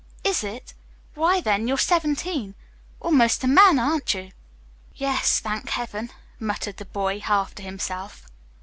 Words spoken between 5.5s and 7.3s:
heaven," muttered the boy,